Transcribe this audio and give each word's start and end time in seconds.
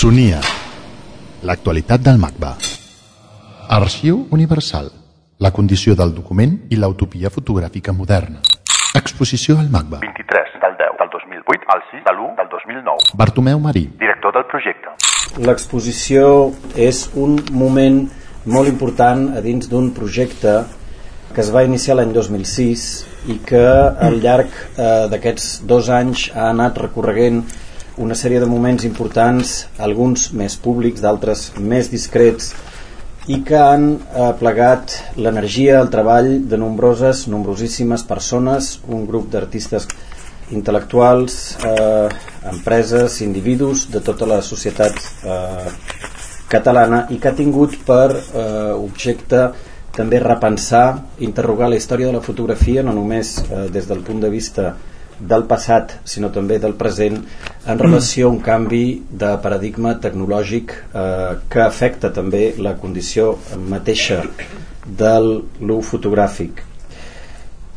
Sonia. 0.00 0.38
L'actualitat 1.44 2.00
del 2.00 2.16
MACBA. 2.16 2.50
Arxiu 3.76 4.22
Universal. 4.36 4.88
La 5.44 5.50
condició 5.52 5.92
del 5.98 6.14
document 6.16 6.54
i 6.72 6.78
l'utopia 6.80 7.28
fotogràfica 7.34 7.92
moderna. 7.92 8.40
Exposició 8.96 9.58
al 9.60 9.68
MACBA. 9.68 10.00
23 10.06 10.56
del 10.64 10.78
10 10.80 10.96
del 11.02 11.12
2008 11.18 11.68
al 11.76 11.84
6 11.90 12.08
de 12.08 12.16
l'1 12.16 12.32
del 12.40 12.48
2009. 12.56 13.12
Bartomeu 13.24 13.60
Marí. 13.60 13.84
Director 14.00 14.32
del 14.38 14.48
projecte. 14.48 14.96
L'exposició 15.44 16.26
és 16.88 17.04
un 17.12 17.36
moment 17.52 18.06
molt 18.56 18.72
important 18.72 19.28
a 19.36 19.44
dins 19.44 19.68
d'un 19.68 19.92
projecte 19.92 20.62
que 21.34 21.44
es 21.44 21.52
va 21.52 21.68
iniciar 21.68 22.00
l'any 22.00 22.16
2006 22.16 22.90
i 23.28 23.42
que 23.44 23.66
al 24.08 24.22
llarg 24.24 24.48
eh, 24.48 25.10
d'aquests 25.12 25.58
dos 25.68 25.92
anys 25.92 26.30
ha 26.32 26.54
anat 26.54 26.86
recorreguent 26.88 27.44
una 27.98 28.14
sèrie 28.14 28.40
de 28.40 28.46
moments 28.46 28.84
importants, 28.84 29.66
alguns 29.78 30.30
més 30.32 30.56
públics, 30.56 31.02
d'altres 31.02 31.50
més 31.58 31.90
discrets, 31.90 32.52
i 33.28 33.40
que 33.46 33.58
han 33.58 33.90
eh, 33.94 34.30
plegat 34.40 34.94
l'energia, 35.16 35.80
el 35.80 35.90
treball 35.92 36.30
de 36.48 36.58
nombroses, 36.58 37.26
nombrosíssimes 37.28 38.06
persones, 38.08 38.78
un 38.88 39.04
grup 39.06 39.28
d'artistes 39.32 39.86
intel·lectuals, 40.50 41.36
eh, 41.66 42.08
empreses, 42.50 43.20
individus 43.22 43.86
de 43.90 44.00
tota 44.02 44.26
la 44.26 44.40
societat 44.42 44.96
eh, 45.22 45.68
catalana 46.50 47.04
i 47.14 47.20
que 47.22 47.30
ha 47.30 47.36
tingut 47.38 47.76
per 47.86 48.08
eh, 48.10 48.72
objecte 48.74 49.50
també 49.94 50.20
repensar, 50.22 50.86
interrogar 51.22 51.68
la 51.70 51.78
història 51.78 52.08
de 52.10 52.16
la 52.16 52.24
fotografia 52.24 52.82
no 52.82 52.94
només 52.96 53.36
eh, 53.42 53.66
des 53.70 53.86
del 53.90 54.02
punt 54.06 54.22
de 54.22 54.30
vista 54.32 54.74
del 55.20 55.44
passat 55.48 55.98
sinó 56.08 56.30
també 56.32 56.58
del 56.58 56.74
present 56.80 57.18
en 57.68 57.78
relació 57.78 58.28
a 58.28 58.32
un 58.32 58.40
canvi 58.40 58.84
de 59.10 59.34
paradigma 59.42 59.94
tecnològic 60.00 60.72
eh, 60.72 61.36
que 61.48 61.62
afecta 61.62 62.10
també 62.16 62.54
la 62.58 62.74
condició 62.80 63.34
mateixa 63.68 64.22
del 64.86 65.30
l'ús 65.60 65.86
fotogràfic. 65.92 66.64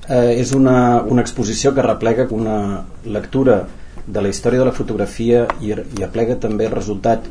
Eh, 0.07 0.39
és 0.39 0.53
una, 0.55 1.01
una 1.03 1.21
exposició 1.21 1.73
que 1.75 1.85
replega 1.85 2.27
una 2.31 2.83
lectura 3.05 3.63
de 4.05 4.21
la 4.21 4.29
història 4.29 4.59
de 4.59 4.67
la 4.67 4.75
fotografia 4.75 5.45
i, 5.61 5.71
i 5.71 6.03
aplega 6.03 6.35
també 6.35 6.67
el 6.67 6.75
resultat 6.75 7.27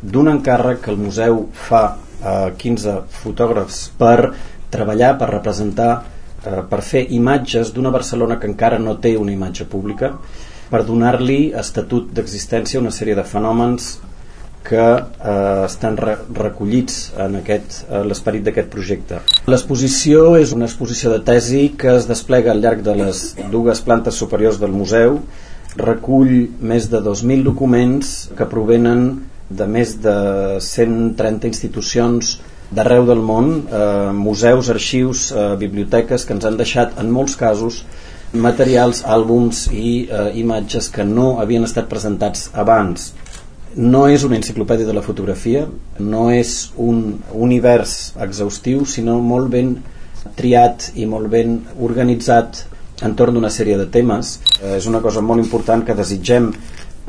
d'un 0.00 0.28
encàrrec 0.28 0.82
que 0.84 0.92
el 0.92 1.00
museu 1.00 1.46
fa 1.52 1.84
a 2.24 2.34
15 2.56 2.96
fotògrafs 3.22 3.80
per 3.98 4.32
treballar, 4.72 5.14
per 5.20 5.28
representar, 5.30 5.92
eh, 6.44 6.62
per 6.70 6.80
fer 6.82 7.06
imatges 7.16 7.72
d'una 7.74 7.92
Barcelona 7.94 8.38
que 8.40 8.50
encara 8.50 8.78
no 8.78 8.96
té 9.00 9.16
una 9.16 9.32
imatge 9.32 9.66
pública, 9.70 10.14
per 10.70 10.82
donar-li 10.86 11.52
estatut 11.60 12.10
d'existència 12.16 12.80
a 12.80 12.82
una 12.82 12.92
sèrie 12.94 13.14
de 13.14 13.24
fenòmens 13.28 13.94
que 14.64 14.80
eh, 14.80 15.64
estan 15.66 15.98
re 16.00 16.16
recollits 16.32 17.12
en 17.20 17.36
aquest 17.42 17.82
eh, 17.84 18.00
l'esperit 18.08 18.46
d'aquest 18.46 18.70
projecte. 18.72 19.20
L'exposició 19.52 20.38
és 20.40 20.54
una 20.56 20.64
exposició 20.70 21.12
de 21.12 21.20
tesi 21.26 21.66
que 21.78 21.92
es 21.98 22.08
desplega 22.08 22.52
al 22.52 22.64
llarg 22.64 22.80
de 22.86 22.96
les 23.02 23.26
dues 23.52 23.84
plantes 23.84 24.16
superiors 24.16 24.58
del 24.62 24.72
museu, 24.72 25.20
recull 25.76 26.32
més 26.62 26.88
de 26.88 27.02
2.000 27.02 27.44
documents 27.44 28.14
que 28.38 28.48
provenen 28.48 29.06
de 29.50 29.66
més 29.68 29.98
de 30.00 30.16
130 30.64 31.50
institucions 31.50 32.38
d'arreu 32.70 33.06
del 33.06 33.20
món, 33.20 33.50
eh, 33.68 34.12
museus, 34.12 34.70
arxius, 34.70 35.30
eh, 35.32 35.56
biblioteques 35.60 36.24
que 36.24 36.32
ens 36.34 36.44
han 36.44 36.56
deixat 36.56 36.98
en 36.98 37.10
molts 37.10 37.36
casos 37.36 37.84
materials, 38.32 39.04
àlbums 39.06 39.68
i 39.72 40.08
eh, 40.10 40.30
imatges 40.40 40.88
que 40.90 41.04
no 41.04 41.38
havien 41.40 41.64
estat 41.64 41.88
presentats 41.88 42.50
abans. 42.52 43.12
No 43.76 44.06
és 44.08 44.24
una 44.24 44.36
enciclopèdia 44.36 44.86
de 44.86 44.94
la 44.94 45.02
fotografia, 45.02 45.66
no 45.98 46.28
és 46.30 46.70
un 46.76 47.20
univers 47.32 48.14
exhaustiu, 48.22 48.84
sinó 48.86 49.18
molt 49.20 49.50
ben 49.50 49.76
triat 50.38 50.92
i 50.94 51.06
molt 51.06 51.28
ben 51.30 51.58
organitzat 51.82 52.64
entorn 53.02 53.34
d'una 53.34 53.50
sèrie 53.50 53.78
de 53.78 53.86
temes. 53.86 54.38
Eh, 54.60 54.76
és 54.78 54.86
una 54.86 55.02
cosa 55.02 55.22
molt 55.22 55.42
important 55.42 55.84
que 55.84 55.94
desitgem 55.94 56.52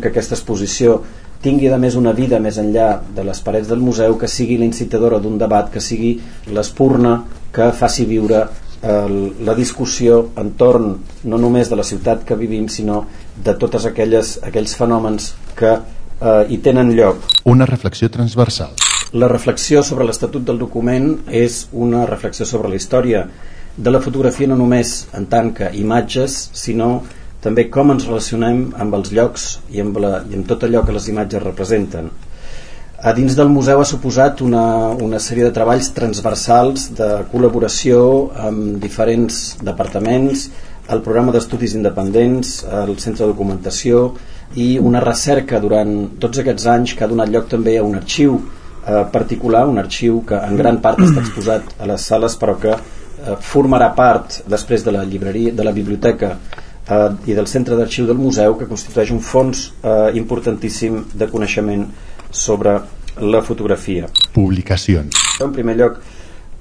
que 0.02 0.10
aquesta 0.10 0.36
exposició 0.36 1.02
tingui 1.46 1.70
a 1.70 1.78
més 1.82 1.96
una 2.00 2.14
vida 2.18 2.40
més 2.42 2.58
enllà 2.62 2.90
de 3.16 3.24
les 3.26 3.42
parets 3.46 3.70
del 3.70 3.84
museu, 3.86 4.18
que 4.18 4.30
sigui 4.32 4.58
l'incitadora 4.58 5.22
d'un 5.22 5.38
debat, 5.38 5.70
que 5.72 5.84
sigui 5.84 6.16
l'espurna 6.54 7.20
que 7.56 7.72
faci 7.72 8.06
viure 8.10 8.42
eh, 8.46 9.32
la 9.46 9.56
discussió 9.58 10.22
entorn 10.42 10.96
no 11.30 11.40
només 11.42 11.70
de 11.70 11.78
la 11.80 11.86
ciutat 11.88 12.26
que 12.28 12.38
vivim, 12.40 12.68
sinó 12.70 13.04
de 13.36 13.54
totes 13.62 13.86
aquelles, 13.86 14.40
aquells 14.44 14.76
fenòmens 14.80 15.34
que 15.56 15.74
eh, 15.76 16.44
hi 16.50 16.60
tenen 16.66 16.94
lloc. 16.98 17.22
Una 17.46 17.68
reflexió 17.70 18.10
transversal. 18.10 18.74
La 19.14 19.30
reflexió 19.32 19.84
sobre 19.86 20.08
l'estatut 20.08 20.44
del 20.44 20.58
document 20.60 21.12
és 21.32 21.68
una 21.72 22.06
reflexió 22.10 22.48
sobre 22.50 22.72
la 22.72 22.80
història 22.82 23.28
de 23.78 23.92
la 23.92 24.00
fotografia 24.02 24.48
no 24.48 24.58
només 24.60 25.06
en 25.14 25.28
tant 25.32 25.52
que 25.56 25.70
imatges, 25.76 26.50
sinó 26.56 27.04
també 27.46 27.68
com 27.70 27.94
ens 27.94 28.08
relacionem 28.10 28.72
amb 28.82 28.98
els 28.98 29.12
llocs 29.14 29.50
i 29.70 29.84
amb, 29.84 30.00
la, 30.02 30.24
i 30.26 30.40
amb 30.40 30.48
tot 30.50 30.66
allò 30.66 30.82
que 30.86 30.96
les 30.96 31.10
imatges 31.12 31.44
representen. 31.44 32.10
A 33.06 33.12
dins 33.14 33.36
del 33.38 33.52
museu 33.54 33.82
ha 33.82 33.86
suposat 33.86 34.42
una, 34.42 34.66
una 35.06 35.20
sèrie 35.22 35.46
de 35.46 35.54
treballs 35.54 35.92
transversals 35.94 36.88
de 36.98 37.10
col·laboració 37.30 38.00
amb 38.48 38.80
diferents 38.82 39.60
departaments, 39.62 40.48
el 40.90 41.04
programa 41.06 41.34
d'estudis 41.34 41.76
independents, 41.78 42.60
el 42.66 42.96
centre 43.02 43.26
de 43.26 43.32
documentació 43.34 44.08
i 44.62 44.76
una 44.82 45.02
recerca 45.04 45.60
durant 45.62 45.96
tots 46.22 46.42
aquests 46.42 46.68
anys 46.72 46.94
que 46.98 47.06
ha 47.06 47.12
donat 47.12 47.30
lloc 47.34 47.50
també 47.52 47.78
a 47.78 47.86
un 47.86 47.98
arxiu 48.00 48.38
eh, 48.40 49.04
particular, 49.14 49.66
un 49.70 49.82
arxiu 49.82 50.22
que 50.26 50.42
en 50.50 50.58
gran 50.58 50.82
part 50.82 51.02
està 51.06 51.22
exposat 51.22 51.74
a 51.78 51.90
les 51.90 52.06
sales 52.10 52.38
però 52.42 52.58
que 52.62 52.74
eh, 52.74 53.38
formarà 53.54 53.92
part 53.98 54.42
després 54.50 54.86
de 54.86 54.94
la 54.98 55.04
llibreria, 55.06 55.54
de 55.54 55.66
la 55.66 55.74
biblioteca 55.76 56.38
eh, 56.90 57.30
i 57.30 57.38
del 57.38 57.48
centre 57.48 57.78
d'arxiu 57.78 58.08
del 58.08 58.20
museu 58.20 58.58
que 58.60 58.68
constitueix 58.70 59.12
un 59.12 59.22
fons 59.22 59.70
eh, 59.82 60.12
importantíssim 60.20 61.04
de 61.14 61.30
coneixement 61.32 61.88
sobre 62.32 62.80
la 63.22 63.42
fotografia. 63.42 64.10
Publicacions. 64.34 65.16
En 65.42 65.54
primer 65.56 65.78
lloc, 65.80 66.00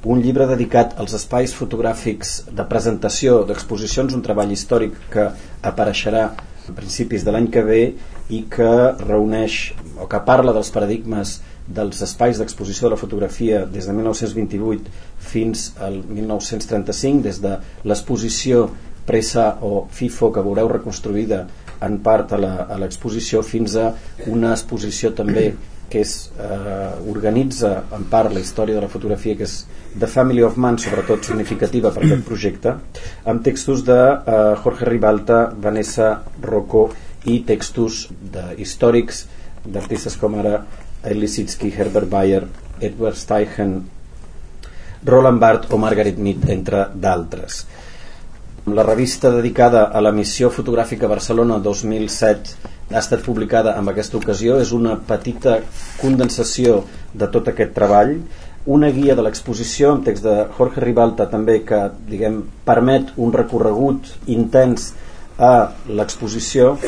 un 0.05 0.21
llibre 0.21 0.47
dedicat 0.47 0.99
als 1.01 1.15
espais 1.17 1.55
fotogràfics 1.57 2.35
de 2.53 2.67
presentació 2.69 3.43
d'exposicions, 3.49 4.15
un 4.15 4.23
treball 4.23 4.53
històric 4.53 4.99
que 5.11 5.31
apareixerà 5.65 6.27
a 6.65 6.75
principis 6.77 7.25
de 7.25 7.33
l'any 7.33 7.49
que 7.53 7.63
ve 7.65 7.83
i 8.33 8.45
que 8.53 8.71
reuneix 9.01 9.75
o 10.01 10.07
que 10.09 10.21
parla 10.25 10.53
dels 10.57 10.71
paradigmes 10.73 11.39
dels 11.67 12.03
espais 12.05 12.39
d'exposició 12.39 12.87
de 12.87 12.95
la 12.95 13.01
fotografia 13.01 13.65
des 13.65 13.89
de 13.89 13.93
1928 13.97 14.93
fins 15.19 15.71
al 15.81 16.03
1935, 16.05 17.23
des 17.25 17.41
de 17.41 17.57
l'exposició 17.89 18.69
pressa 19.07 19.59
o 19.63 19.87
FIFO 19.91 20.33
que 20.33 20.43
veureu 20.45 20.71
reconstruïda 20.73 21.45
en 21.85 21.99
part 22.05 22.33
a 22.33 22.79
l'exposició 22.81 23.43
fins 23.45 23.77
a 23.77 23.91
una 24.31 24.55
exposició 24.55 25.13
també 25.17 25.53
que 25.91 26.01
és, 26.01 26.31
eh, 26.41 26.91
organitza 27.11 27.85
en 27.93 28.05
part 28.11 28.33
la 28.33 28.41
història 28.41 28.75
de 28.75 28.81
la 28.83 28.89
fotografia 28.89 29.37
que 29.37 29.45
és 29.45 29.67
The 29.99 30.09
Family 30.11 30.43
of 30.43 30.57
Man, 30.57 30.79
sobretot 30.79 31.25
significativa 31.25 31.93
per 31.95 32.03
aquest 32.03 32.25
projecte, 32.27 32.75
amb 33.25 33.45
textos 33.45 33.85
de 33.85 33.99
eh, 33.99 34.55
Jorge 34.63 34.89
Ribalta, 34.89 35.53
Vanessa 35.55 36.23
Rocco 36.43 36.89
i 37.31 37.41
textos 37.47 38.09
de, 38.11 38.55
històrics 38.59 39.27
d'artistes 39.65 40.17
com 40.17 40.35
ara 40.41 40.65
Elisitsky, 41.05 41.71
Herbert 41.71 42.11
Bayer, 42.11 42.43
Edward 42.81 43.17
Steichen, 43.17 43.77
Roland 45.05 45.41
Barthes 45.41 45.71
o 45.71 45.79
Margaret 45.79 46.19
Mead, 46.19 46.49
entre 46.49 46.89
d'altres. 46.95 47.67
La 48.67 48.83
revista 48.83 49.31
dedicada 49.31 49.91
a 49.93 50.01
la 50.01 50.11
missió 50.17 50.49
fotogràfica 50.49 51.05
Barcelona 51.05 51.59
2007 51.61 52.71
ha 52.95 53.01
estat 53.03 53.21
publicada 53.21 53.75
en 53.77 53.91
aquesta 53.93 54.17
ocasió. 54.17 54.57
És 54.57 54.73
una 54.73 54.95
petita 54.97 55.59
condensació 56.01 56.79
de 57.13 57.29
tot 57.29 57.51
aquest 57.53 57.75
treball. 57.77 58.15
Una 58.65 58.89
guia 58.89 59.19
de 59.19 59.27
l'exposició 59.27 59.91
amb 59.93 60.09
text 60.09 60.25
de 60.25 60.39
Jorge 60.57 60.81
Ribalta 60.81 61.29
també 61.29 61.59
que 61.69 61.83
diguem 62.09 62.41
permet 62.65 63.13
un 63.21 63.37
recorregut 63.37 64.09
intens 64.33 64.95
a 65.37 65.75
l'exposició 65.85 66.79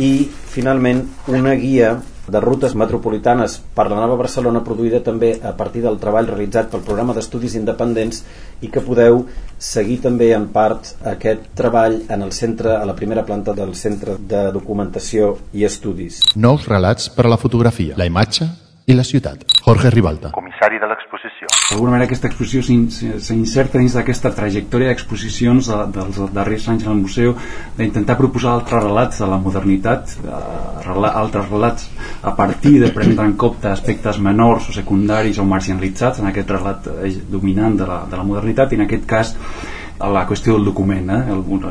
i 0.00 0.30
finalment 0.56 1.04
una 1.28 1.52
guia 1.60 1.98
de 2.28 2.40
rutes 2.40 2.74
metropolitanes 2.74 3.58
per 3.74 3.88
la 3.90 4.00
nova 4.00 4.16
Barcelona 4.18 4.62
produïda 4.66 5.02
també 5.04 5.34
a 5.42 5.52
partir 5.56 5.82
del 5.84 5.98
treball 6.02 6.28
realitzat 6.30 6.70
pel 6.72 6.84
programa 6.86 7.14
d'estudis 7.14 7.56
independents 7.58 8.22
i 8.60 8.70
que 8.72 8.82
podeu 8.84 9.24
seguir 9.58 10.00
també 10.04 10.32
en 10.34 10.48
part 10.54 10.94
aquest 11.06 11.50
treball 11.58 12.00
en 12.08 12.22
el 12.22 12.32
centre, 12.32 12.76
a 12.76 12.84
la 12.84 12.96
primera 12.96 13.24
planta 13.24 13.54
del 13.54 13.74
Centre 13.74 14.16
de 14.18 14.50
Documentació 14.52 15.36
i 15.52 15.64
Estudis. 15.64 16.22
Nous 16.36 16.68
relats 16.68 17.10
per 17.10 17.26
a 17.26 17.32
la 17.32 17.40
fotografia, 17.40 17.96
la 17.96 18.06
imatge 18.08 18.48
i 18.86 18.94
la 18.94 19.04
ciutat. 19.04 19.42
Jorge 19.64 19.90
Ribalta. 19.90 20.30
L'exposició. 20.30 20.45
Exposició. 21.46 21.70
D'alguna 21.70 21.92
manera 21.92 22.06
aquesta 22.06 22.28
exposició 22.28 22.62
s'inserta 23.20 23.78
dins 23.78 23.94
d'aquesta 23.96 24.32
trajectòria 24.34 24.90
d'exposicions 24.90 25.70
de, 25.70 25.78
dels 25.94 26.20
darrers 26.34 26.68
anys 26.68 26.86
al 26.86 26.98
museu 26.98 27.34
d'intentar 27.76 28.16
proposar 28.18 28.52
altres 28.52 28.84
relats 28.84 29.18
de 29.18 29.26
la 29.26 29.38
modernitat, 29.38 30.16
eh, 30.24 31.10
altres 31.10 31.48
relats 31.50 31.88
a 32.22 32.34
partir 32.36 32.80
de 32.80 32.92
prendre 32.94 33.24
en 33.26 33.36
compte 33.36 33.68
aspectes 33.68 34.18
menors 34.18 34.68
o 34.70 34.72
secundaris 34.72 35.38
o 35.38 35.44
marginalitzats 35.44 36.20
en 36.20 36.30
aquest 36.30 36.50
relat 36.50 36.86
eh, 37.02 37.14
dominant 37.30 37.76
de 37.76 37.86
la, 37.86 38.04
de 38.10 38.16
la 38.16 38.24
modernitat 38.24 38.72
i 38.72 38.80
en 38.80 38.86
aquest 38.86 39.06
cas 39.06 39.34
la 39.98 40.26
qüestió 40.28 40.56
del 40.56 40.64
document 40.64 41.08
eh? 41.10 41.20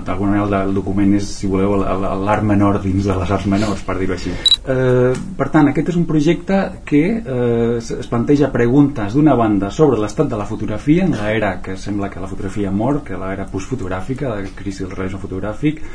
d'alguna 0.06 0.31
manera 0.31 0.63
el 0.66 0.74
document 0.74 1.13
és 1.18 1.27
si 1.39 1.48
voleu 1.48 1.75
l'art 1.77 2.44
menor 2.44 2.80
dins 2.81 3.06
de 3.06 3.18
les 3.19 3.31
arts 3.31 3.45
menors 3.51 3.83
per 3.86 3.98
dir-ho 4.00 4.16
així 4.16 4.31
eh, 4.33 5.13
per 5.38 5.50
tant 5.54 5.69
aquest 5.69 5.92
és 5.94 6.00
un 6.00 6.07
projecte 6.10 6.60
que 6.86 7.04
eh, 7.19 7.77
es 7.77 8.10
planteja 8.10 8.50
preguntes 8.54 9.13
d'una 9.13 9.36
banda 9.38 9.69
sobre 9.69 10.01
l'estat 10.01 10.31
de 10.31 10.42
la 10.42 10.50
fotografia 10.50 11.06
en 11.06 11.13
l'era 11.19 11.60
que 11.62 11.77
sembla 11.77 12.10
que 12.10 12.24
la 12.24 12.31
fotografia 12.31 12.72
mor 12.72 13.04
que 13.06 13.19
l'era 13.19 13.45
postfotogràfica 13.51 14.33
la 14.33 14.42
crisi 14.56 14.83
del 14.83 14.95
realisme 14.95 15.22
fotogràfic 15.22 15.86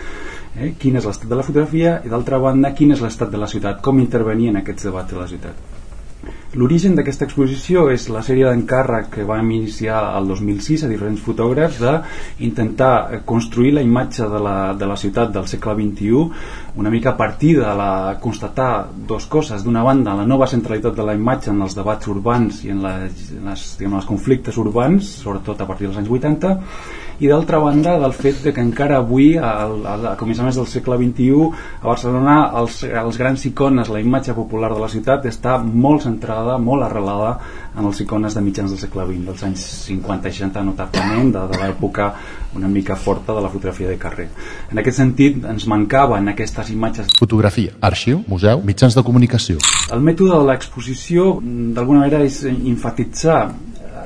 eh? 0.56 0.72
quin 0.78 0.96
és 1.02 1.10
l'estat 1.10 1.28
de 1.28 1.42
la 1.42 1.46
fotografia 1.46 1.98
i 2.04 2.14
d'altra 2.14 2.38
banda 2.38 2.74
quin 2.78 2.94
és 2.94 3.02
l'estat 3.02 3.30
de 3.30 3.42
la 3.42 3.50
ciutat 3.50 3.82
com 3.82 3.98
intervenir 3.98 4.54
en 4.54 4.62
aquests 4.62 4.90
debats 4.90 5.14
de 5.14 5.18
la 5.18 5.30
ciutat 5.34 5.79
L'origen 6.58 6.96
d'aquesta 6.98 7.28
exposició 7.28 7.84
és 7.94 8.08
la 8.10 8.24
sèrie 8.26 8.48
d'encàrrec 8.48 9.04
que 9.14 9.26
vam 9.26 9.52
iniciar 9.54 10.00
el 10.18 10.24
2006 10.26 10.82
a 10.82 10.88
diferents 10.90 11.20
fotògrafs 11.22 11.78
d'intentar 11.78 13.20
construir 13.28 13.70
la 13.76 13.84
imatge 13.86 14.26
de 14.32 14.40
la, 14.42 14.54
de 14.74 14.88
la 14.90 14.96
ciutat 14.98 15.30
del 15.36 15.46
segle 15.46 15.76
XXI 15.78 16.24
una 16.82 16.90
mica 16.90 17.12
a 17.12 17.16
partir 17.20 17.52
de 17.60 17.74
la, 17.78 18.16
constatar 18.20 18.88
dos 19.06 19.28
coses. 19.30 19.62
D'una 19.62 19.84
banda, 19.86 20.16
la 20.18 20.26
nova 20.26 20.48
centralitat 20.50 20.98
de 20.98 21.06
la 21.06 21.14
imatge 21.14 21.52
en 21.54 21.62
els 21.62 21.78
debats 21.78 22.10
urbans 22.10 22.64
i 22.66 22.74
en, 22.74 22.82
les, 22.82 23.30
en 23.36 23.46
les, 23.52 23.68
diguem, 23.78 23.94
els 24.00 24.10
conflictes 24.10 24.58
urbans, 24.58 25.14
sobretot 25.22 25.62
a 25.62 25.70
partir 25.70 25.86
dels 25.86 26.02
anys 26.02 26.10
80, 26.18 26.56
i 27.20 27.28
d'altra 27.28 27.58
banda 27.60 27.98
del 28.00 28.14
fet 28.16 28.40
de 28.44 28.52
que 28.56 28.62
encara 28.64 28.98
avui 28.98 29.34
al, 29.36 29.74
al, 29.86 30.06
a 30.12 30.16
començaments 30.20 30.56
del 30.56 30.68
segle 30.70 30.96
XXI 30.96 31.50
a 31.82 31.86
Barcelona 31.86 32.36
els, 32.60 32.80
els 32.88 33.18
grans 33.20 33.44
icones, 33.50 33.90
la 33.92 34.00
imatge 34.00 34.34
popular 34.36 34.72
de 34.72 34.80
la 34.80 34.88
ciutat 34.88 35.28
està 35.28 35.58
molt 35.60 36.06
centrada, 36.06 36.56
molt 36.58 36.86
arrelada 36.88 37.34
en 37.76 37.84
els 37.84 38.00
icones 38.00 38.34
de 38.34 38.44
mitjans 38.44 38.72
del 38.72 38.80
segle 38.80 39.04
XX 39.10 39.28
dels 39.28 39.44
anys 39.50 39.66
50 39.90 40.32
i 40.32 40.38
60 40.40 40.64
notablement 40.70 41.32
de, 41.36 41.44
de 41.52 41.60
l'època 41.60 42.10
una 42.56 42.68
mica 42.72 42.96
forta 42.96 43.36
de 43.36 43.44
la 43.44 43.52
fotografia 43.52 43.88
de 43.92 43.98
carrer. 44.00 44.28
En 44.72 44.80
aquest 44.80 45.02
sentit 45.02 45.44
ens 45.44 45.68
mancaven 45.70 46.32
aquestes 46.32 46.72
imatges 46.72 47.12
fotografia, 47.20 47.76
arxiu, 47.84 48.24
museu, 48.28 48.64
mitjans 48.64 48.96
de 48.96 49.04
comunicació. 49.04 49.60
El 49.92 50.00
mètode 50.04 50.38
de 50.38 50.46
l'exposició 50.48 51.34
d'alguna 51.44 52.06
manera 52.06 52.24
és 52.24 52.42
enfatitzar 52.48 53.42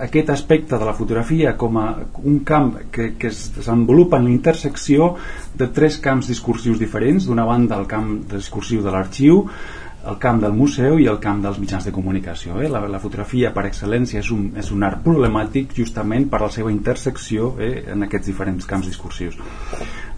aquest 0.06 0.30
aspecte 0.34 0.78
de 0.78 0.88
la 0.88 0.94
fotografia 0.96 1.54
com 1.60 1.78
a 1.80 1.86
un 2.24 2.40
camp 2.46 2.74
que, 2.92 3.12
que 3.18 3.30
es 3.30 3.46
desenvolupa 3.56 4.20
en 4.20 4.28
l'intersecció 4.28 5.14
de 5.54 5.70
tres 5.74 5.98
camps 6.04 6.28
discursius 6.32 6.80
diferents 6.80 7.28
d'una 7.28 7.46
banda 7.48 7.78
el 7.80 7.88
camp 7.90 8.12
discursiu 8.30 8.84
de 8.84 8.92
l'arxiu 8.94 9.42
el 10.04 10.18
camp 10.20 10.40
del 10.42 10.52
museu 10.52 10.98
i 11.00 11.06
el 11.08 11.18
camp 11.20 11.40
dels 11.44 11.58
mitjans 11.60 11.86
de 11.88 11.92
comunicació. 11.94 12.58
Eh? 12.60 12.68
La, 12.68 12.82
la 12.92 13.00
fotografia 13.00 13.52
per 13.54 13.64
excel·lència 13.70 14.20
és 14.20 14.30
un, 14.34 14.50
és 14.60 14.70
un 14.74 14.84
art 14.84 15.00
problemàtic 15.04 15.72
justament 15.76 16.28
per 16.32 16.42
la 16.44 16.50
seva 16.52 16.72
intersecció 16.74 17.54
eh, 17.56 17.86
en 17.94 18.04
aquests 18.04 18.28
diferents 18.28 18.68
camps 18.68 18.90
discursius. 18.90 19.38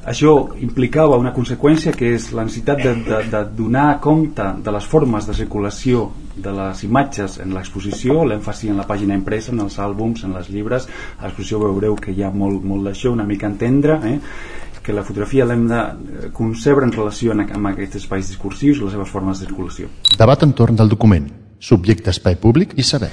Això 0.07 0.33
implicava 0.63 1.17
una 1.19 1.33
conseqüència 1.35 1.91
que 1.97 2.13
és 2.15 2.29
la 2.31 2.45
necessitat 2.47 2.79
de, 2.79 2.93
de, 3.09 3.19
de 3.33 3.41
donar 3.59 3.99
compte 4.03 4.45
de 4.63 4.75
les 4.75 4.87
formes 4.87 5.27
de 5.27 5.35
circulació 5.35 6.05
de 6.37 6.53
les 6.55 6.83
imatges 6.87 7.41
en 7.43 7.57
l'exposició, 7.57 8.21
l'èmfasi 8.29 8.71
en 8.71 8.79
la 8.79 8.87
pàgina 8.87 9.17
impresa, 9.19 9.51
en 9.51 9.65
els 9.65 9.81
àlbums, 9.83 10.23
en 10.23 10.37
les 10.37 10.51
llibres, 10.53 10.87
a 11.19 11.27
l'exposició 11.27 11.59
veureu 11.65 11.99
que 11.99 12.15
hi 12.15 12.23
ha 12.23 12.31
molt, 12.31 12.63
molt 12.63 12.87
d'això, 12.87 13.11
una 13.17 13.27
mica 13.27 13.51
entendre, 13.51 13.99
eh? 14.07 14.19
que 14.87 14.95
la 14.95 15.03
fotografia 15.03 15.45
l'hem 15.49 15.65
de 15.67 15.81
concebre 16.37 16.87
en 16.87 16.95
relació 16.95 17.35
amb 17.35 17.73
aquests 17.73 18.05
espais 18.05 18.31
discursius 18.31 18.79
i 18.79 18.85
les 18.85 18.95
seves 18.95 19.11
formes 19.11 19.41
de 19.41 19.49
circulació. 19.49 19.91
Debat 20.15 20.47
entorn 20.47 20.79
del 20.79 20.93
document, 20.93 21.27
subjecte 21.59 22.15
espai 22.15 22.39
públic 22.39 22.79
i 22.79 22.87
saber. 22.87 23.11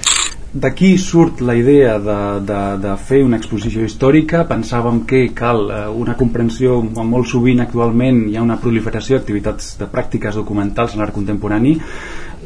D'aquí 0.54 0.92
surt 1.02 1.40
la 1.42 1.56
idea 1.58 1.98
de, 1.98 2.16
de, 2.46 2.58
de 2.78 2.90
fer 3.02 3.24
una 3.26 3.40
exposició 3.40 3.82
històrica. 3.82 4.44
Pensàvem 4.46 5.00
que 5.10 5.24
cal 5.34 5.64
eh, 5.66 5.80
una 6.02 6.14
comprensió, 6.20 6.76
molt 6.84 7.26
sovint 7.26 7.64
actualment 7.64 8.20
hi 8.28 8.38
ha 8.38 8.44
una 8.44 8.60
proliferació 8.62 9.18
d'activitats 9.18 9.72
de 9.80 9.88
pràctiques 9.90 10.38
documentals 10.38 10.94
en 10.94 11.02
l'art 11.02 11.16
contemporani 11.16 11.74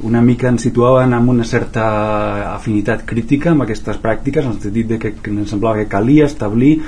una 0.03 0.21
mica 0.23 0.49
ens 0.49 0.63
situaven 0.67 1.15
amb 1.15 1.31
una 1.33 1.45
certa 1.45 1.85
afinitat 2.55 3.05
crítica 3.09 3.51
amb 3.53 3.65
aquestes 3.65 3.99
pràctiques 4.03 4.45
en 4.45 4.55
el 4.55 4.61
sentit 4.63 4.89
de 4.93 4.99
que, 5.03 5.13
que 5.23 5.33
ens 5.33 5.51
semblava 5.55 5.81
que 5.81 5.91
calia 5.91 6.29
establir 6.29 6.79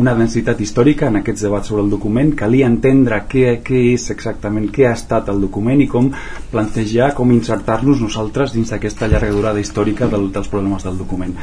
una 0.00 0.14
densitat 0.14 0.60
històrica 0.60 1.08
en 1.10 1.20
aquests 1.20 1.44
debats 1.46 1.70
sobre 1.72 1.84
el 1.84 1.90
document 1.90 2.32
calia 2.38 2.68
entendre 2.70 3.22
què, 3.30 3.58
què 3.66 3.82
és 3.94 4.08
exactament 4.14 4.70
què 4.74 4.86
ha 4.88 4.94
estat 4.98 5.30
el 5.32 5.42
document 5.42 5.82
i 5.82 5.88
com 5.90 6.10
plantejar, 6.52 7.12
com 7.18 7.34
insertar-nos 7.34 8.02
nosaltres 8.04 8.54
dins 8.54 8.70
d'aquesta 8.70 9.10
llarga 9.10 9.34
durada 9.34 9.62
històrica 9.62 10.08
del, 10.10 10.30
dels 10.34 10.50
problemes 10.50 10.86
del 10.86 10.98
document. 11.00 11.36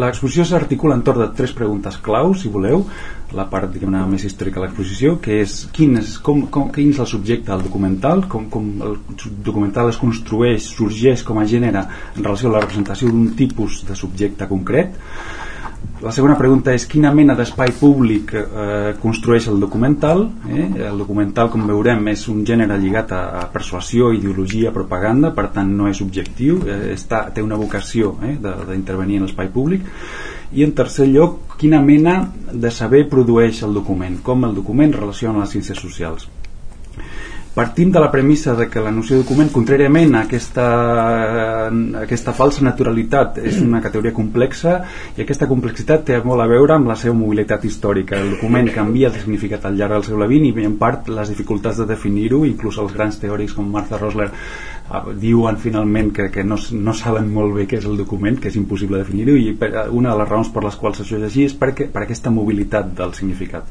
L'exposició 0.00 0.46
s'articula 0.48 0.96
entorn 0.98 1.26
de 1.26 1.32
tres 1.36 1.56
preguntes 1.56 2.00
clau 2.00 2.34
si 2.34 2.48
voleu 2.52 2.86
la 3.36 3.46
part 3.50 3.70
diguem 3.70 3.94
més 4.10 4.24
històrica 4.26 4.58
de 4.58 4.66
l'exposició 4.66 5.16
que 5.22 5.40
és 5.44 5.56
quin 5.74 5.98
és, 6.00 6.16
com, 6.24 6.42
com, 6.52 6.68
quin 6.74 6.90
és 6.90 6.98
el 7.02 7.08
subjecte 7.10 7.50
del 7.52 7.62
documental 7.66 8.24
com, 8.30 8.48
com 8.50 8.66
el 8.86 8.96
documental 9.46 9.90
es 9.92 10.00
construeix 10.00 10.69
sorgeix 10.70 11.24
com 11.26 11.40
a 11.40 11.46
gènere 11.48 11.84
en 12.16 12.24
relació 12.24 12.50
a 12.50 12.56
la 12.56 12.64
representació 12.64 13.10
d'un 13.10 13.32
tipus 13.38 13.82
de 13.88 13.98
subjecte 13.98 14.48
concret. 14.50 14.96
La 16.00 16.12
segona 16.16 16.32
pregunta 16.36 16.72
és 16.72 16.86
quina 16.88 17.10
mena 17.12 17.34
d'espai 17.36 17.74
públic 17.76 18.32
eh, 18.32 18.94
construeix 19.02 19.50
el 19.52 19.60
documental? 19.60 20.22
Eh? 20.48 20.64
el 20.88 20.96
documental 20.96 21.50
com 21.52 21.66
veurem 21.68 22.08
és 22.14 22.22
un 22.32 22.40
gènere 22.48 22.78
lligat 22.80 23.12
a, 23.12 23.20
a 23.42 23.44
persuasió, 23.52 24.08
ideologia, 24.16 24.72
propaganda 24.72 25.34
per 25.36 25.50
tant 25.52 25.74
no 25.76 25.90
és 25.92 26.00
objectiu. 26.00 26.62
Eh, 26.64 26.94
està, 26.96 27.26
té 27.36 27.44
una 27.44 27.60
vocació 27.60 28.14
eh, 28.24 28.38
d'intervenir 28.40 29.20
en 29.20 29.28
l'espai 29.28 29.52
públic. 29.52 29.84
I 30.56 30.64
en 30.64 30.72
tercer 30.72 31.10
lloc 31.12 31.58
quina 31.60 31.84
mena 31.84 32.22
de 32.50 32.72
saber 32.72 33.04
produeix 33.12 33.60
el 33.68 33.76
document? 33.76 34.22
Com 34.24 34.48
el 34.48 34.56
document 34.56 34.96
relaciona 34.96 35.44
les 35.44 35.52
ciències 35.52 35.84
socials 35.84 36.30
partim 37.54 37.90
de 37.90 38.00
la 38.00 38.10
premissa 38.10 38.54
de 38.54 38.68
que 38.70 38.80
la 38.80 38.92
noció 38.94 39.16
de 39.16 39.24
document, 39.24 39.50
contràriament 39.50 40.14
a 40.14 40.22
aquesta, 40.26 40.66
a 41.66 42.02
aquesta 42.04 42.34
falsa 42.36 42.62
naturalitat, 42.62 43.40
és 43.42 43.58
una 43.64 43.82
categoria 43.82 44.14
complexa 44.14 44.76
i 45.16 45.24
aquesta 45.24 45.48
complexitat 45.50 46.06
té 46.06 46.20
molt 46.24 46.44
a 46.44 46.48
veure 46.50 46.76
amb 46.76 46.90
la 46.90 46.96
seva 47.00 47.16
mobilitat 47.18 47.66
històrica. 47.66 48.20
El 48.20 48.36
document 48.36 48.70
canvia 48.74 49.10
de 49.10 49.22
significat 49.22 49.66
al 49.66 49.78
llarg 49.80 49.98
del 49.98 50.06
segle 50.06 50.30
XX 50.30 50.62
i 50.62 50.68
en 50.70 50.76
part 50.78 51.10
les 51.10 51.32
dificultats 51.34 51.82
de 51.82 51.88
definir-ho, 51.90 52.44
inclús 52.46 52.78
els 52.78 52.94
grans 52.94 53.18
teòrics 53.18 53.56
com 53.58 53.66
Martha 53.70 53.98
Rosler 53.98 54.30
diuen 55.20 55.58
finalment 55.62 56.10
que, 56.14 56.28
que 56.34 56.42
no, 56.42 56.56
no 56.72 56.92
saben 56.96 57.28
molt 57.30 57.54
bé 57.54 57.66
què 57.70 57.78
és 57.78 57.86
el 57.86 57.98
document, 58.00 58.40
que 58.42 58.50
és 58.50 58.56
impossible 58.58 58.98
definir-ho 58.98 59.36
i 59.38 59.52
per, 59.58 59.70
una 59.94 60.10
de 60.10 60.18
les 60.18 60.28
raons 60.28 60.50
per 60.50 60.64
les 60.64 60.76
quals 60.80 61.02
això 61.04 61.18
és 61.20 61.26
així 61.28 61.44
és 61.46 61.54
perquè, 61.58 61.86
per 61.92 62.02
aquesta 62.02 62.32
mobilitat 62.34 62.90
del 62.98 63.14
significat. 63.14 63.70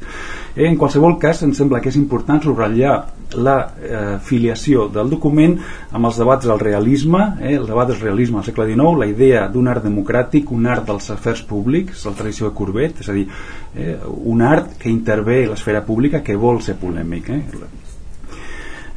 Eh, 0.54 0.64
en 0.68 0.78
qualsevol 0.80 1.18
cas, 1.20 1.42
em 1.44 1.52
sembla 1.56 1.82
que 1.84 1.92
és 1.92 1.98
important 2.00 2.40
subratllar 2.44 2.94
la 3.36 3.56
eh, 3.68 4.16
filiació 4.24 4.88
del 4.92 5.12
document 5.12 5.58
amb 5.92 6.08
els 6.08 6.22
debats 6.22 6.48
del 6.48 6.62
realisme, 6.62 7.26
eh, 7.42 7.54
el 7.58 7.68
debat 7.68 7.92
del 7.92 8.00
realisme 8.00 8.40
al 8.40 8.48
segle 8.48 8.70
XIX, 8.72 8.96
la 9.04 9.10
idea 9.12 9.44
d'un 9.52 9.68
art 9.68 9.84
democràtic, 9.84 10.50
un 10.56 10.66
art 10.72 10.88
dels 10.88 11.12
afers 11.12 11.44
públics, 11.44 12.06
la 12.08 12.16
tradició 12.16 12.48
de 12.48 12.56
Courbet, 12.56 13.04
és 13.04 13.12
a 13.12 13.18
dir, 13.20 13.28
eh, 13.76 13.94
un 14.24 14.40
art 14.42 14.78
que 14.80 14.88
intervé 14.88 15.44
l'esfera 15.46 15.84
pública 15.84 16.24
que 16.24 16.36
vol 16.36 16.64
ser 16.64 16.80
polèmic. 16.80 17.30
Eh? 17.30 17.89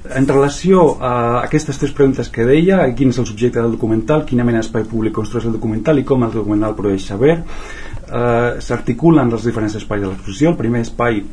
En 0.03 0.27
relació 0.27 0.97
a 0.99 1.13
aquestes 1.45 1.77
tres 1.79 1.93
preguntes 1.95 2.27
que 2.27 2.43
deia, 2.43 2.81
quin 2.97 3.13
és 3.13 3.19
el 3.21 3.27
subjecte 3.29 3.61
del 3.61 3.77
documental, 3.77 4.25
quina 4.27 4.43
mena 4.43 4.59
d'espai 4.59 4.83
públic 4.89 5.15
construeix 5.15 5.47
el 5.47 5.55
documental 5.55 6.01
i 6.01 6.03
com 6.03 6.25
el 6.27 6.33
documental 6.33 6.75
produeix 6.75 7.05
saber, 7.07 7.37
eh, 7.39 8.49
s'articulen 8.59 9.31
els 9.31 9.47
diferents 9.47 9.77
espais 9.79 10.01
de 10.01 10.09
l'exposició. 10.09 10.51
El 10.51 10.59
primer 10.59 10.81
espai 10.83 11.23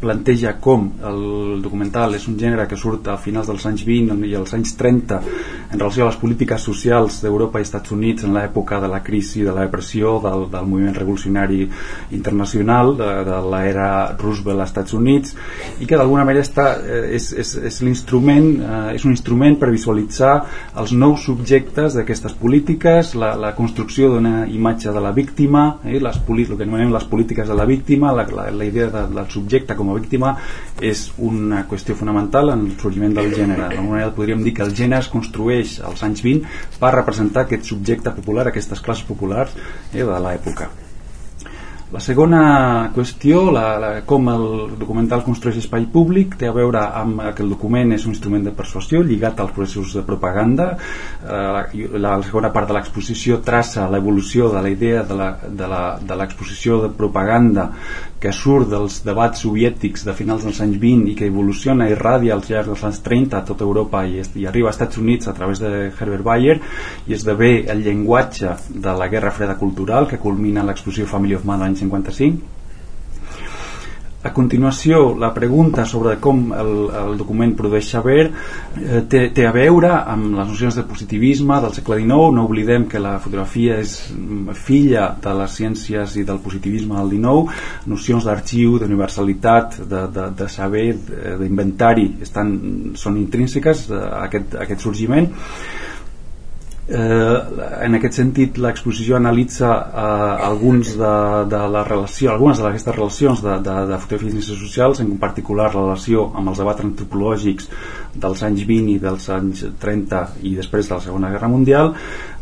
planteja 0.00 0.54
com 0.60 0.88
el 1.08 1.62
documental 1.62 2.14
és 2.18 2.26
un 2.30 2.36
gènere 2.40 2.66
que 2.68 2.78
surt 2.78 3.08
a 3.08 3.16
finals 3.20 3.48
dels 3.50 3.66
anys 3.70 3.84
20 3.86 4.26
i 4.28 4.34
als 4.38 4.54
anys 4.56 4.74
30 4.78 5.18
en 5.72 5.78
relació 5.78 6.04
a 6.04 6.10
les 6.10 6.18
polítiques 6.20 6.64
socials 6.64 7.20
d'Europa 7.22 7.60
i 7.60 7.66
Estats 7.66 7.92
Units 7.94 8.26
en 8.26 8.36
l'època 8.36 8.80
de 8.80 8.90
la 8.90 9.02
crisi, 9.04 9.42
de 9.46 9.54
la 9.54 9.66
depressió, 9.66 10.18
del, 10.24 10.46
del 10.52 10.68
moviment 10.68 10.96
revolucionari 10.96 11.64
internacional, 12.16 12.94
de, 12.98 13.10
de 13.28 13.40
l'era 13.52 13.88
Roosevelt 14.18 14.62
als 14.62 14.72
Estats 14.72 14.96
Units 14.98 15.34
i 15.80 15.88
que 15.88 15.98
d'alguna 15.98 16.26
manera 16.28 16.44
està, 16.44 16.70
eh, 16.82 17.14
és, 17.18 17.30
és, 17.32 17.54
és 17.70 17.80
l'instrument 17.84 18.48
eh, 18.58 18.96
és 18.96 19.04
un 19.06 19.14
instrument 19.14 19.58
per 19.60 19.70
visualitzar 19.72 20.34
els 20.78 20.94
nous 20.96 21.24
subjectes 21.28 21.96
d'aquestes 21.98 22.34
polítiques, 22.38 23.14
la, 23.18 23.34
la 23.38 23.54
construcció 23.56 24.12
d'una 24.12 24.46
imatge 24.46 24.92
de 24.94 25.02
la 25.02 25.12
víctima, 25.16 25.64
eh, 25.84 25.98
les, 26.02 26.20
el 26.28 26.56
que 26.56 26.64
anomenem 26.64 26.92
les 26.94 27.06
polítiques 27.10 27.48
de 27.48 27.56
la 27.56 27.66
víctima, 27.68 28.12
la, 28.12 28.26
la, 28.34 28.48
la 28.50 28.64
idea 28.64 28.88
de, 28.92 29.06
del 29.14 29.30
subjecte 29.30 29.76
com 29.78 29.92
a 29.92 29.98
víctima 29.98 30.34
és 30.80 31.06
una 31.30 31.64
qüestió 31.70 31.96
fonamental 31.98 32.52
en 32.54 32.66
el 32.66 32.74
sorgiment 32.82 33.14
del 33.18 33.32
gènere. 33.36 33.68
D'alguna 33.68 33.94
manera 33.94 34.16
podríem 34.18 34.42
dir 34.46 34.56
que 34.58 34.66
el 34.66 34.74
gènere 34.74 35.04
es 35.06 35.12
construeix 35.12 35.78
als 35.84 36.04
anys 36.06 36.24
20 36.26 36.76
per 36.82 36.92
representar 36.96 37.46
aquest 37.46 37.70
subjecte 37.72 38.14
popular, 38.18 38.48
aquestes 38.48 38.84
classes 38.84 39.08
populars 39.08 39.56
eh, 39.56 40.04
de 40.04 40.20
l'època. 40.26 40.70
La 41.88 42.00
segona 42.04 42.90
qüestió, 42.92 43.46
la, 43.48 43.62
la, 43.80 43.90
com 44.04 44.26
el 44.28 44.42
documental 44.76 45.22
construeix 45.24 45.56
espai 45.62 45.86
públic, 45.88 46.34
té 46.36 46.50
a 46.50 46.52
veure 46.52 46.82
amb 47.00 47.22
que 47.32 47.40
el 47.40 47.48
document 47.48 47.94
és 47.96 48.04
un 48.04 48.12
instrument 48.12 48.44
de 48.44 48.52
persuasió 48.52 49.00
lligat 49.00 49.40
als 49.40 49.54
processos 49.56 49.94
de 49.96 50.02
propaganda. 50.04 50.66
Eh, 51.24 51.30
la, 51.32 51.64
la 51.96 52.12
segona 52.26 52.50
part 52.52 52.68
de 52.68 52.76
l'exposició 52.76 53.40
traça 53.46 53.86
l'evolució 53.88 54.50
de 54.52 54.64
la 54.66 54.74
idea 54.74 55.06
de 55.08 56.18
l'exposició 56.20 56.76
de, 56.76 56.82
de, 56.82 56.92
de 56.92 56.98
propaganda 57.00 57.70
que 58.20 58.34
surt 58.34 58.68
dels 58.72 58.98
debats 59.06 59.44
soviètics 59.46 60.04
de 60.04 60.12
finals 60.18 60.44
dels 60.44 60.58
anys 60.64 60.76
20 60.82 61.12
i 61.12 61.16
que 61.16 61.28
evoluciona 61.30 61.86
i 61.88 61.96
radia 61.96 62.34
als 62.34 62.50
llarg 62.50 62.72
dels 62.72 62.84
anys 62.84 63.00
30 63.04 63.38
a 63.38 63.44
tota 63.46 63.64
Europa 63.64 64.02
i, 64.04 64.20
i 64.42 64.46
arriba 64.50 64.68
als 64.68 64.76
Estats 64.76 64.98
Units 64.98 65.30
a 65.30 65.34
través 65.36 65.62
de 65.62 65.70
Herbert 65.88 66.26
Bayer 66.26 66.58
i 67.06 67.14
esdevé 67.14 67.52
el 67.70 67.84
llenguatge 67.86 68.56
de 68.74 68.96
la 68.98 69.08
Guerra 69.08 69.32
Freda 69.32 69.56
Cultural 69.56 70.10
que 70.10 70.18
culmina 70.18 70.66
l'exposició 70.66 71.06
Family 71.06 71.38
of 71.38 71.46
Man 71.48 71.62
l'any 71.78 71.84
55 71.86 72.58
a 74.20 74.32
continuació, 74.34 75.14
la 75.14 75.30
pregunta 75.34 75.84
sobre 75.86 76.16
com 76.18 76.48
el, 76.50 76.72
el 76.90 77.12
document 77.20 77.52
produeix 77.56 77.86
saber 77.92 78.24
eh, 78.26 79.02
té, 79.06 79.20
té 79.34 79.46
a 79.46 79.52
veure 79.54 79.92
amb 79.94 80.34
les 80.34 80.50
nocions 80.50 80.74
de 80.74 80.84
positivisme 80.88 81.60
del 81.62 81.76
segle 81.76 82.00
XIX. 82.00 82.34
No 82.34 82.44
oblidem 82.48 82.88
que 82.90 83.02
la 83.02 83.14
fotografia 83.22 83.78
és 83.78 83.94
mm, 84.10 84.58
filla 84.58 85.06
de 85.22 85.36
les 85.38 85.56
ciències 85.60 86.18
i 86.18 86.26
del 86.26 86.42
positivisme 86.42 86.98
del 86.98 87.14
XIX. 87.14 87.58
Nocions 87.94 88.26
d'arxiu, 88.26 88.78
d'universalitat, 88.82 89.84
de, 89.86 90.04
de, 90.14 90.30
de 90.42 90.50
saber, 90.50 90.88
d'inventari 91.38 92.10
són 92.28 93.20
intrínseques 93.22 93.86
a 93.94 94.24
aquest, 94.26 94.58
a 94.58 94.66
aquest 94.66 94.88
sorgiment 94.88 95.30
Eh, 95.30 95.87
en 96.88 97.96
aquest 97.98 98.16
sentit 98.16 98.56
l'exposició 98.56 99.18
analitza 99.18 99.68
eh, 99.76 100.46
alguns 100.46 100.94
de, 100.96 101.10
de 101.52 101.60
la 101.74 101.82
relació, 101.84 102.30
algunes 102.32 102.62
d'aquestes 102.64 102.96
relacions 102.96 103.42
de, 103.44 103.58
de, 103.66 103.74
de 103.90 103.98
fotografies 104.00 104.32
i 104.32 104.38
ciències 104.38 104.62
socials, 104.62 105.02
en 105.04 105.12
particular 105.20 105.68
la 105.74 105.82
relació 105.82 106.30
amb 106.32 106.48
els 106.48 106.62
debats 106.62 106.86
antropològics 106.86 107.68
dels 108.16 108.46
anys 108.48 108.64
20 108.64 108.94
i 108.94 108.96
dels 109.04 109.28
anys 109.36 109.66
30 109.84 110.24
i 110.48 110.54
després 110.56 110.88
de 110.88 110.96
la 110.96 111.04
Segona 111.04 111.32
Guerra 111.34 111.52
Mundial. 111.52 111.92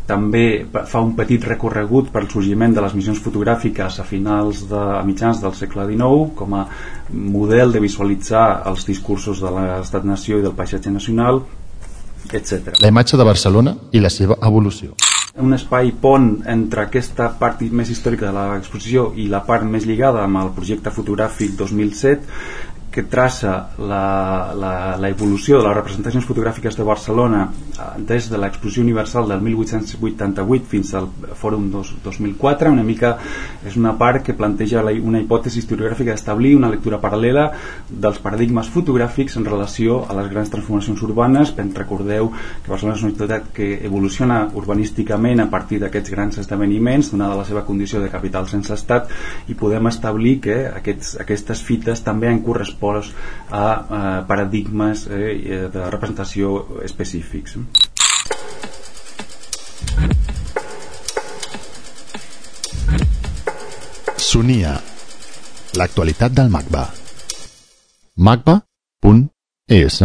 També 0.07 0.63
fa 0.71 1.03
un 1.03 1.11
petit 1.17 1.43
recorregut 1.43 2.13
per 2.13 2.21
al 2.23 2.31
sorgiment 2.31 2.71
de 2.71 2.79
les 2.85 2.95
missions 2.95 3.19
fotogràfiques 3.19 3.99
a 3.99 4.07
finals 4.07 4.63
de 4.71 4.79
a 4.79 5.03
mitjans 5.03 5.43
del 5.43 5.59
segle 5.59 5.83
XIX 5.91 6.31
com 6.39 6.55
a 6.55 6.63
model 7.11 7.75
de 7.75 7.83
visualitzar 7.83 8.47
els 8.71 8.87
discursos 8.87 9.43
de 9.43 9.51
l'estat-nació 9.51 10.39
i 10.39 10.47
del 10.47 10.55
paisatge 10.55 10.95
nacional 10.95 11.43
etc. 12.33 12.75
La 12.81 12.91
imatge 12.91 13.17
de 13.17 13.27
Barcelona 13.27 13.75
i 13.91 14.01
la 14.03 14.11
seva 14.13 14.37
evolució. 14.43 14.95
Un 15.37 15.53
espai 15.53 15.91
pont 16.01 16.31
entre 16.49 16.87
aquesta 16.87 17.27
part 17.37 17.61
més 17.61 17.91
històrica 17.93 18.31
de 18.31 18.45
l'exposició 18.55 19.11
i 19.21 19.27
la 19.29 19.43
part 19.45 19.67
més 19.69 19.85
lligada 19.85 20.23
amb 20.25 20.41
el 20.41 20.49
projecte 20.55 20.89
fotogràfic 20.89 21.53
2007 21.59 22.66
que 22.97 23.03
traça 23.05 23.69
la, 23.77 24.53
la, 24.57 24.71
la 24.97 25.09
evolució 25.13 25.59
de 25.59 25.67
les 25.67 25.75
representacions 25.77 26.25
fotogràfiques 26.25 26.73
de 26.73 26.85
Barcelona 26.87 27.43
eh, 27.45 27.89
des 28.09 28.25
de 28.31 28.39
l'exposició 28.41 28.81
universal 28.81 29.27
del 29.29 29.43
1888 29.45 30.65
fins 30.71 30.95
al 30.97 31.05
Fòrum 31.37 31.67
2004 31.69 32.71
una 32.73 32.85
mica 32.87 33.11
és 33.69 33.77
una 33.77 33.93
part 33.99 34.23
que 34.25 34.33
planteja 34.33 34.81
la, 34.81 34.95
una 34.97 35.21
hipòtesi 35.21 35.61
historiogràfica 35.61 36.15
d'establir 36.15 36.55
una 36.57 36.71
lectura 36.73 36.97
paral·lela 37.03 37.51
dels 37.87 38.17
paradigmes 38.23 38.71
fotogràfics 38.73 39.37
en 39.37 39.45
relació 39.45 39.99
a 40.09 40.17
les 40.17 40.31
grans 40.33 40.49
transformacions 40.49 41.05
urbanes. 41.05 41.53
Recordeu 41.77 42.31
que 42.33 42.71
Barcelona 42.71 42.97
és 42.97 43.05
una 43.05 43.13
ciutat 43.13 43.51
que 43.53 43.69
evoluciona 43.85 44.39
urbanísticament 44.57 45.43
a 45.43 45.49
partir 45.53 45.83
d'aquests 45.83 46.15
grans 46.15 46.41
esdeveniments 46.41 47.13
donada 47.13 47.37
la 47.37 47.45
seva 47.45 47.61
condició 47.67 48.01
de 48.01 48.09
capital 48.09 48.49
sense 48.49 48.73
estat 48.73 49.13
i 49.51 49.57
podem 49.59 49.93
establir 49.93 50.39
que 50.41 50.57
aquests, 50.71 51.13
aquestes 51.21 51.61
fites 51.67 52.01
també 52.01 52.31
han 52.31 52.41
correspost 52.41 52.86
respost 52.93 53.15
a, 53.49 54.23
paradigmes 54.27 55.07
eh, 55.09 55.69
de 55.71 55.89
representació 55.89 56.81
específics. 56.83 57.57
Sonia, 64.17 64.75
l'actualitat 65.79 66.33
del 66.35 66.49
MACBA. 66.51 66.85
macba.es 68.17 70.01